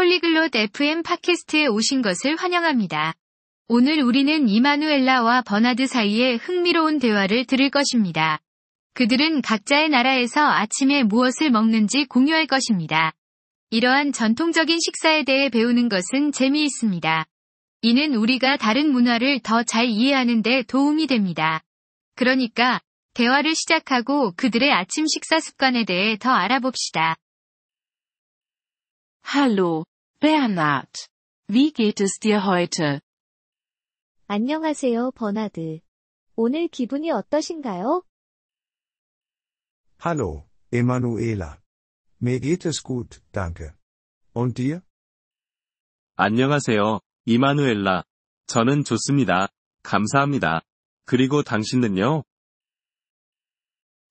[0.00, 3.12] 폴리글롯 FM 팟캐스트에 오신 것을 환영합니다.
[3.68, 8.40] 오늘 우리는 이마누엘라와 버나드 사이의 흥미로운 대화를 들을 것입니다.
[8.94, 13.12] 그들은 각자의 나라에서 아침에 무엇을 먹는지 공유할 것입니다.
[13.68, 17.26] 이러한 전통적인 식사에 대해 배우는 것은 재미있습니다.
[17.82, 21.62] 이는 우리가 다른 문화를 더 잘 이해하는 데 도움이 됩니다.
[22.16, 22.80] 그러니까
[23.12, 27.16] 대화를 시작하고 그들의 아침 식사 습관에 대해 더 알아봅시다.
[29.32, 29.84] Hallo,
[30.19, 31.07] Bernhard.
[31.47, 33.01] Wie geht es dir heute?
[34.27, 35.79] 안녕하세요, 버나드.
[36.35, 38.03] 오늘 기분이 어떠신가요?
[40.03, 41.59] Hallo, Emanuela.
[42.21, 43.73] Mir geht es gut, danke.
[44.33, 44.81] Und dir?
[46.17, 48.03] 안녕하세요, 이마누엘라.
[48.47, 49.49] 저는 좋습니다.
[49.83, 50.61] 감사합니다.
[51.05, 52.23] 그리고 당신은요?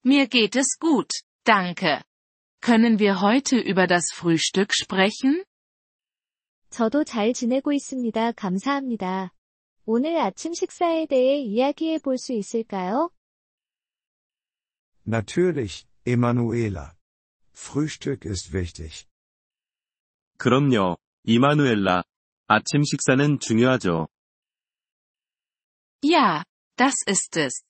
[0.05, 1.09] Mir geht es gut,
[1.43, 2.03] danke.
[2.61, 5.43] Können wir heute über das Frühstück sprechen?
[6.70, 8.32] 저도 잘 지내고 있습니다.
[8.32, 9.32] 감사합니다.
[9.86, 13.10] 오늘 아침 식사에 대해 이야기해 볼 수 있을까요?
[15.06, 16.92] Natürlich, Emanuela.
[17.52, 19.06] Frühstück ist wichtig.
[20.38, 22.04] 그럼요, 이마누엘라.
[22.46, 24.08] 아침 식사는 중요하죠.
[26.02, 26.44] Ja,
[26.76, 27.62] das ist es.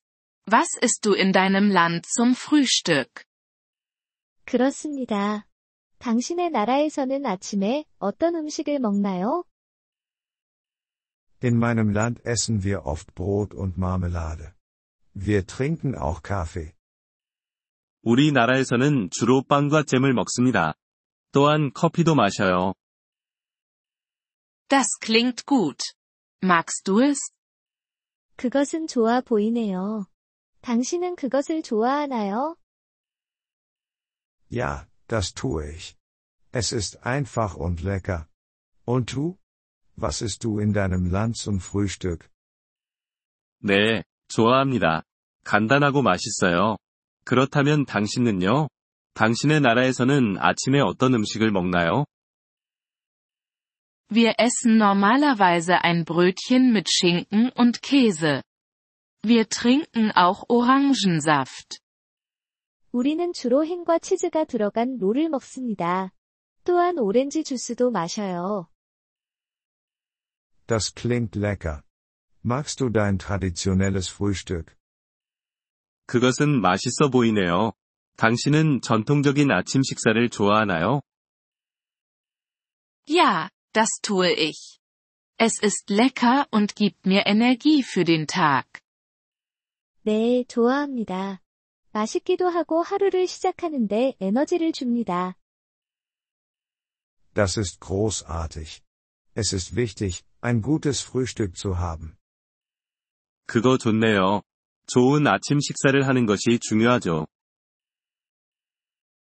[0.47, 3.25] Was isst du in deinem Land zum Frühstück?
[4.45, 5.47] 그렇습니다.
[6.01, 9.45] 당신의 나라에서는 아침에 어떤 음식을 먹나요?
[11.45, 14.55] In meinem Land essen wir oft Brot und Marmelade.
[15.15, 16.73] Wir trinken auch Kaffee.
[18.03, 20.73] 우리나라에서는 주로 빵과 잼을 먹습니다.
[21.33, 22.73] 또한 커피도 마셔요.
[24.69, 25.77] Das klingt gut.
[26.43, 27.19] Magst du es?
[28.37, 30.07] 그것은 좋아 보이네요.
[30.63, 32.57] 당신은 그것을 좋아하나요?
[34.51, 35.96] Ja, das tue ich.
[36.52, 38.28] Es ist einfach und lecker.
[38.86, 39.38] Und du?
[39.96, 42.30] Was isst du in deinem Land zum Frühstück?
[43.60, 45.04] 네, 좋아합니다.
[45.44, 46.78] 간단하고 맛있어요.
[47.24, 48.68] 그렇다면 당신은요?
[49.14, 52.06] 당신의 나라에서는 아침에 어떤 음식을 먹나요?
[54.10, 58.44] Wir essen normalerweise ein Brötchen mit Schinken und Käse.
[59.24, 61.80] Wir trinken auch Orangensaft.
[62.93, 66.13] 우리는 주로 햄과 치즈가 들어간 롤을 먹습니다.
[66.65, 68.69] 또한 오렌지 주스도 마셔요.
[70.67, 71.83] Das klingt lecker.
[72.45, 74.75] Magst du dein traditionelles Frühstück?
[76.07, 77.73] 그것은 맛있어 보이네요.
[78.17, 81.03] 당신은 전통적인 아침 식사를 좋아하나요?
[83.09, 84.81] Ja, das tue ich.
[85.39, 88.67] Es ist lecker und gibt mir Energie für den Tag.
[90.05, 91.41] 네, 좋아합니다.
[91.92, 95.36] 맛있기도 하고 하루를 시작하는데 에너지를 줍니다.
[97.34, 98.82] Das ist großartig.
[99.36, 102.16] Es ist wichtig, ein gutes Frühstück zu haben.
[103.48, 104.42] 그거 좋네요.
[104.88, 107.28] 좋은 아침 식사를 하는 것이 중요하죠.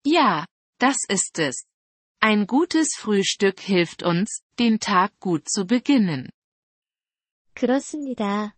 [0.04, 0.46] Ja,
[0.78, 1.66] das ist es.
[2.20, 6.30] Ein gutes Frühstück hilft uns, den Tag gut zu beginnen.
[7.54, 8.54] 그렇습니다.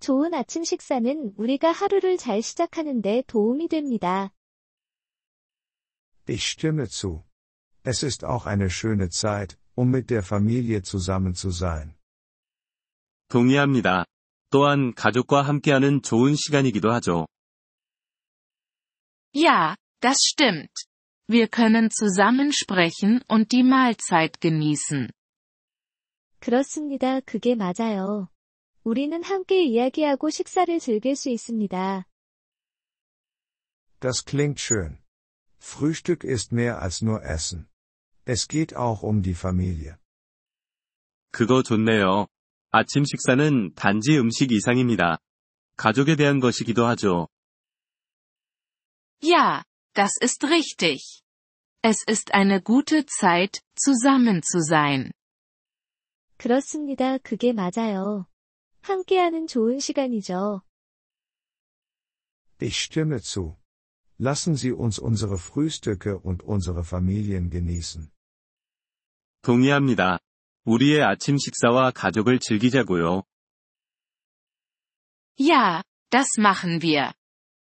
[0.00, 4.32] 좋은 아침 식사는 우리가 하루를 잘 시작하는데 도움이 됩니다.
[6.28, 7.24] Ich stimme zu.
[7.84, 11.94] Es ist auch eine schöne Zeit, um mit der Familie zusammen zu sein.
[13.28, 14.04] 동의합니다.
[14.50, 17.26] 또한 가족과 함께하는 좋은 시간이기도 하죠.
[19.34, 20.72] Ja, das stimmt.
[21.26, 25.08] Wir können zusammen sprechen und die Mahlzeit genießen.
[26.40, 27.20] 그렇습니다.
[27.20, 28.28] 그게 맞아요.
[28.86, 32.06] 우리는 함께 이야기하고 식사를 즐길 수 있습니다.
[34.00, 34.98] Das klingt schön.
[35.60, 37.68] Frühstück ist mehr als nur Essen.
[38.26, 39.96] Es geht auch um die Familie.
[41.30, 42.26] 그거 좋네요.
[42.70, 45.18] 아침 식사는 단지 음식 이상입니다.
[45.76, 47.28] 가족에 대한 것이기도 하죠.
[49.22, 49.62] Ja,
[49.94, 51.22] das ist richtig.
[51.82, 55.12] Es ist eine gute Zeit, zusammen zu sein.
[56.38, 57.18] 그렇습니다.
[57.18, 58.26] 그게 맞아요.
[58.86, 60.62] 함께하는 좋은 시간이죠.
[62.60, 63.56] Ich stimme zu.
[64.18, 68.10] Lassen Sie uns unsere Frühstücke und unsere Familien genießen.
[69.42, 70.20] 동의합니다.
[70.64, 73.24] 우리의 아침 식사와 가족을 즐기자고요.
[75.40, 77.12] Ja, das machen wir.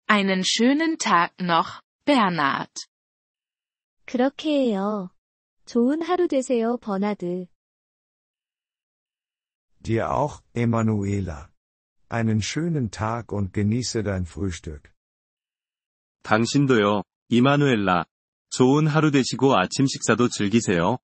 [0.07, 2.73] Einen schönen Tag noch, Bernhard.
[4.05, 5.11] 그렇게 해요.
[5.65, 7.45] 좋은 하루 되세요, 버나드.
[9.83, 11.49] Dir auch, Emanuela.
[12.09, 14.91] Einen schönen Tag und genieße dein Frühstück.
[16.23, 18.05] 당신도요, 이마누엘라.
[18.49, 20.97] 좋은 하루 되시고 아침 식사도 즐기세요.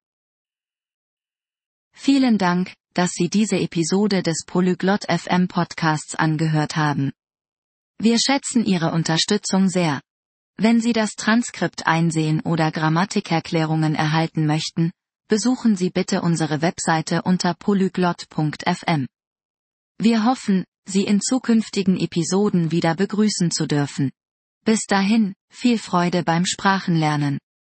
[1.93, 7.13] Vielen Dank, dass Sie diese Episode des Polyglot FM Podcasts angehört haben.
[7.99, 10.01] Wir schätzen Ihre Unterstützung sehr.
[10.57, 14.91] Wenn Sie das Transkript einsehen oder Grammatikerklärungen erhalten möchten,
[15.30, 19.06] besuchen Sie bitte unsere Webseite unter polyglot.fm.
[19.98, 24.10] Wir hoffen, Sie in zukünftigen Episoden wieder begrüßen zu dürfen.
[24.64, 27.38] Bis dahin, viel Freude beim Sprachenlernen.